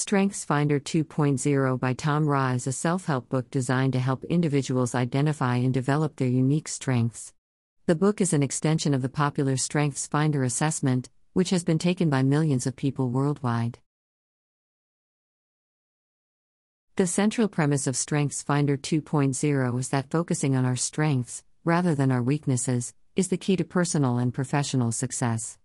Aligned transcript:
Strengths 0.00 0.46
Finder 0.46 0.80
2.0 0.80 1.78
by 1.78 1.92
Tom 1.92 2.26
Rath 2.26 2.56
is 2.56 2.66
a 2.66 2.72
self 2.72 3.04
help 3.04 3.28
book 3.28 3.50
designed 3.50 3.92
to 3.92 3.98
help 3.98 4.24
individuals 4.24 4.94
identify 4.94 5.56
and 5.56 5.74
develop 5.74 6.16
their 6.16 6.26
unique 6.26 6.68
strengths. 6.68 7.34
The 7.84 7.94
book 7.94 8.22
is 8.22 8.32
an 8.32 8.42
extension 8.42 8.94
of 8.94 9.02
the 9.02 9.10
popular 9.10 9.58
Strengths 9.58 10.06
Finder 10.06 10.42
assessment, 10.42 11.10
which 11.34 11.50
has 11.50 11.64
been 11.64 11.78
taken 11.78 12.08
by 12.08 12.22
millions 12.22 12.66
of 12.66 12.76
people 12.76 13.10
worldwide. 13.10 13.78
The 16.96 17.06
central 17.06 17.46
premise 17.48 17.86
of 17.86 17.94
Strengths 17.94 18.42
Finder 18.42 18.78
2.0 18.78 19.78
is 19.78 19.90
that 19.90 20.10
focusing 20.10 20.56
on 20.56 20.64
our 20.64 20.76
strengths, 20.76 21.44
rather 21.62 21.94
than 21.94 22.10
our 22.10 22.22
weaknesses, 22.22 22.94
is 23.16 23.28
the 23.28 23.36
key 23.36 23.56
to 23.56 23.64
personal 23.64 24.16
and 24.16 24.32
professional 24.32 24.92
success. 24.92 25.58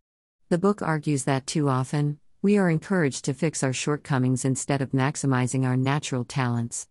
The 0.50 0.58
book 0.58 0.82
argues 0.82 1.24
that 1.24 1.48
too 1.48 1.70
often, 1.70 2.20
we 2.46 2.60
are 2.60 2.70
encouraged 2.70 3.26
to 3.26 3.34
fix 3.34 3.64
our 3.64 3.74
shortcomings 3.74 4.46
instead 4.46 4.80
of 4.80 4.92
maximizing 4.92 5.66
our 5.66 5.76
natural 5.76 6.24
talents. 6.24 6.88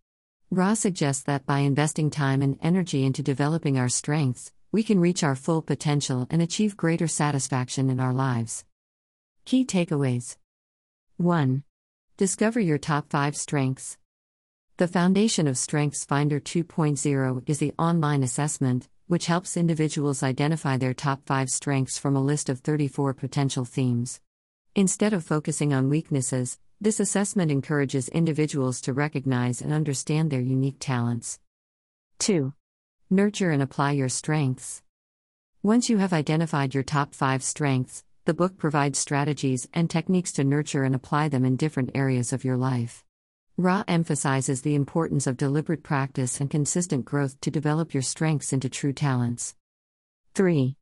Rath 0.51 0.79
suggests 0.79 1.23
that 1.23 1.47
by 1.47 1.61
investing 1.61 2.11
time 2.11 2.43
and 2.43 2.59
energy 2.61 3.05
into 3.05 3.23
developing 3.23 3.79
our 3.79 3.89
strengths, 3.89 4.51
we 4.73 4.83
can 4.83 4.99
reach 4.99 5.23
our 5.23 5.37
full 5.37 5.63
potential 5.63 6.27
and 6.29 6.43
achieve 6.43 6.77
greater 6.77 7.07
satisfaction 7.07 7.89
in 7.89 8.01
our 8.01 8.13
lives. 8.13 8.65
Key 9.45 9.65
takeaways 9.65 10.39
1. 11.19 11.63
Discover 12.17 12.59
your 12.59 12.79
top 12.79 13.09
5 13.09 13.37
strengths. 13.37 13.97
The 14.79 14.89
foundation 14.89 15.47
of 15.47 15.57
Strengths 15.57 16.05
Finder 16.05 16.41
2.0 16.41 17.49
is 17.49 17.59
the 17.59 17.73
online 17.79 18.25
assessment, 18.25 18.89
which 19.07 19.27
helps 19.27 19.57
individuals 19.57 20.25
identify 20.25 20.79
their 20.79 20.95
top 20.95 21.25
5 21.27 21.49
strengths 21.49 21.97
from 21.97 22.17
a 22.17 22.21
list 22.21 22.49
of 22.49 22.59
34 22.59 23.15
potential 23.15 23.65
themes. 23.65 24.21
Instead 24.77 25.13
of 25.13 25.23
focusing 25.23 25.73
on 25.73 25.89
weaknesses, 25.89 26.59
this 26.81 26.99
assessment 26.99 27.49
encourages 27.49 28.09
individuals 28.09 28.81
to 28.81 28.93
recognize 28.93 29.63
and 29.63 29.73
understand 29.73 30.33
their 30.33 30.41
unique 30.41 30.79
talents. 30.81 31.39
2. 32.19 32.53
Nurture 33.09 33.53
and 33.53 33.63
apply 33.63 33.93
your 33.93 34.09
strengths. 34.09 34.83
Once 35.63 35.89
you 35.89 35.99
have 35.99 36.13
identified 36.13 36.75
your 36.75 36.83
top 36.83 37.15
five 37.15 37.41
strengths, 37.41 38.03
the 38.25 38.35
book 38.35 38.59
provides 38.59 38.99
strategies 38.99 39.69
and 39.73 39.89
techniques 39.89 40.33
to 40.33 40.43
nurture 40.43 40.83
and 40.83 40.97
apply 40.97 41.29
them 41.29 41.45
in 41.45 41.55
different 41.55 41.93
areas 41.95 42.33
of 42.33 42.45
your 42.45 42.57
life. 42.57 43.05
Rath 43.57 43.85
emphasizes 43.87 44.63
the 44.63 44.75
importance 44.75 45.29
of 45.29 45.37
deliberate 45.37 45.85
practice 45.85 46.41
and 46.41 46.51
consistent 46.51 47.05
growth 47.05 47.41
to 47.43 47.51
develop 47.53 47.95
your 47.95 48.03
strengths 48.03 48.53
into 48.53 48.69
true 48.69 48.93
talents. 48.93 49.55
3. 50.35 50.75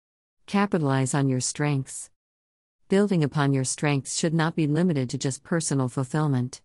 Capitalize 0.46 1.12
on 1.12 1.28
your 1.28 1.40
strengths. 1.40 2.08
Building 2.92 3.24
upon 3.24 3.54
your 3.54 3.64
strengths 3.64 4.18
should 4.18 4.34
not 4.34 4.54
be 4.54 4.66
limited 4.66 5.08
to 5.08 5.16
just 5.16 5.42
personal 5.42 5.88
fulfillment. 5.88 6.60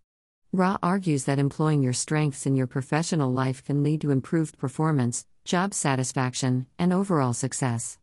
Rath 0.51 0.79
argues 0.83 1.23
that 1.23 1.39
employing 1.39 1.81
your 1.81 1.93
strengths 1.93 2.45
in 2.45 2.53
your 2.53 2.67
professional 2.67 3.31
life 3.31 3.63
can 3.63 3.81
lead 3.81 4.01
to 4.01 4.11
improved 4.11 4.57
performance, 4.57 5.25
job 5.45 5.73
satisfaction, 5.73 6.67
and 6.77 6.91
overall 6.91 7.31
success. 7.31 7.97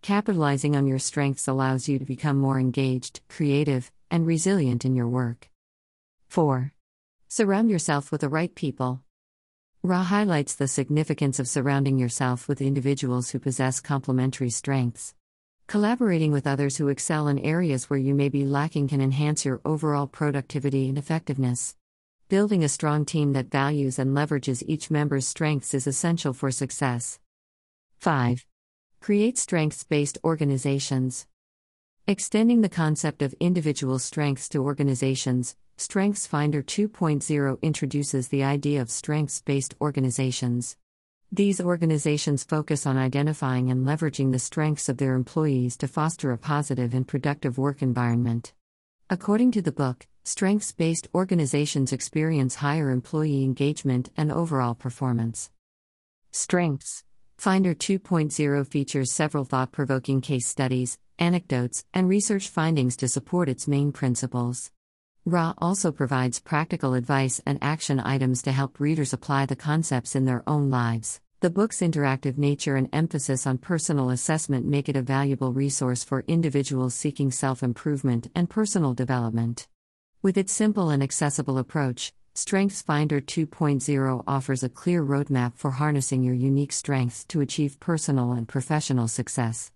Capitalizing 0.00 0.74
on 0.74 0.86
your 0.86 0.98
strengths 0.98 1.46
allows 1.46 1.86
you 1.86 1.98
to 1.98 2.06
become 2.06 2.38
more 2.38 2.58
engaged, 2.58 3.20
creative, 3.28 3.92
and 4.10 4.26
resilient 4.26 4.86
in 4.86 4.96
your 4.96 5.08
work. 5.08 5.50
4. 6.28 6.72
Surround 7.28 7.68
yourself 7.68 8.10
with 8.10 8.22
the 8.22 8.30
right 8.30 8.54
people. 8.54 9.02
Rath 9.82 10.06
highlights 10.06 10.54
the 10.54 10.66
significance 10.66 11.38
of 11.38 11.46
surrounding 11.46 11.98
yourself 11.98 12.48
with 12.48 12.62
individuals 12.62 13.32
who 13.32 13.38
possess 13.38 13.80
complementary 13.80 14.48
strengths. 14.48 15.12
Collaborating 15.68 16.30
with 16.30 16.46
others 16.46 16.76
who 16.76 16.86
excel 16.86 17.26
in 17.26 17.40
areas 17.40 17.90
where 17.90 17.98
you 17.98 18.14
may 18.14 18.28
be 18.28 18.44
lacking 18.44 18.86
can 18.86 19.00
enhance 19.00 19.44
your 19.44 19.60
overall 19.64 20.06
productivity 20.06 20.88
and 20.88 20.96
effectiveness. 20.96 21.74
Building 22.28 22.62
a 22.62 22.68
strong 22.68 23.04
team 23.04 23.32
that 23.32 23.50
values 23.50 23.98
and 23.98 24.16
leverages 24.16 24.62
each 24.68 24.92
member's 24.92 25.26
strengths 25.26 25.74
is 25.74 25.88
essential 25.88 26.32
for 26.32 26.52
success. 26.52 27.18
5. 27.98 28.46
Create 29.00 29.38
strengths 29.38 29.82
based 29.82 30.18
organizations. 30.22 31.26
Extending 32.06 32.60
the 32.60 32.68
concept 32.68 33.20
of 33.20 33.34
individual 33.40 33.98
strengths 33.98 34.48
to 34.50 34.62
organizations, 34.62 35.56
Strengths 35.76 36.28
Finder 36.28 36.62
2.0 36.62 37.60
introduces 37.60 38.28
the 38.28 38.44
idea 38.44 38.80
of 38.80 38.88
strengths 38.88 39.42
based 39.42 39.74
organizations. 39.80 40.76
These 41.32 41.60
organizations 41.60 42.44
focus 42.44 42.86
on 42.86 42.96
identifying 42.96 43.68
and 43.70 43.84
leveraging 43.84 44.30
the 44.30 44.38
strengths 44.38 44.88
of 44.88 44.98
their 44.98 45.14
employees 45.14 45.76
to 45.78 45.88
foster 45.88 46.30
a 46.30 46.38
positive 46.38 46.94
and 46.94 47.06
productive 47.06 47.58
work 47.58 47.82
environment. 47.82 48.52
According 49.10 49.50
to 49.52 49.62
the 49.62 49.72
book, 49.72 50.06
strengths 50.22 50.70
based 50.70 51.08
organizations 51.12 51.92
experience 51.92 52.56
higher 52.56 52.90
employee 52.90 53.42
engagement 53.42 54.08
and 54.16 54.30
overall 54.30 54.76
performance. 54.76 55.50
Strengths 56.30 57.02
Finder 57.36 57.74
2.0 57.74 58.66
features 58.66 59.12
several 59.12 59.44
thought 59.44 59.72
provoking 59.72 60.20
case 60.20 60.46
studies, 60.46 60.96
anecdotes, 61.18 61.84
and 61.92 62.08
research 62.08 62.48
findings 62.48 62.96
to 62.96 63.08
support 63.08 63.48
its 63.48 63.66
main 63.66 63.90
principles. 63.90 64.70
Rath 65.28 65.56
also 65.58 65.90
provides 65.90 66.38
practical 66.38 66.94
advice 66.94 67.40
and 67.44 67.58
action 67.60 67.98
items 67.98 68.42
to 68.42 68.52
help 68.52 68.78
readers 68.78 69.12
apply 69.12 69.46
the 69.46 69.56
concepts 69.56 70.14
in 70.14 70.24
their 70.24 70.44
own 70.46 70.70
lives. 70.70 71.20
The 71.40 71.50
book's 71.50 71.80
interactive 71.80 72.38
nature 72.38 72.76
and 72.76 72.88
emphasis 72.92 73.44
on 73.44 73.58
personal 73.58 74.10
assessment 74.10 74.66
make 74.66 74.88
it 74.88 74.94
a 74.94 75.02
valuable 75.02 75.52
resource 75.52 76.04
for 76.04 76.22
individuals 76.28 76.94
seeking 76.94 77.32
self 77.32 77.64
improvement 77.64 78.30
and 78.36 78.48
personal 78.48 78.94
development. 78.94 79.66
With 80.22 80.38
its 80.38 80.52
simple 80.52 80.90
and 80.90 81.02
accessible 81.02 81.58
approach, 81.58 82.12
Strengths 82.34 82.82
Finder 82.82 83.20
2.0 83.20 84.22
offers 84.28 84.62
a 84.62 84.68
clear 84.68 85.02
roadmap 85.04 85.56
for 85.56 85.72
harnessing 85.72 86.22
your 86.22 86.36
unique 86.36 86.72
strengths 86.72 87.24
to 87.24 87.40
achieve 87.40 87.80
personal 87.80 88.30
and 88.30 88.46
professional 88.46 89.08
success. 89.08 89.72